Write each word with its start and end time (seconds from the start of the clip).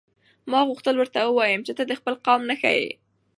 ما 0.51 0.59
غوښتل 0.67 0.95
ورته 0.97 1.19
ووایم 1.23 1.61
چې 1.67 1.73
ته 1.77 1.83
د 1.85 1.91
خپل 1.99 2.13
قوم 2.25 2.41
نښه 2.49 2.71
یې. 2.79 2.89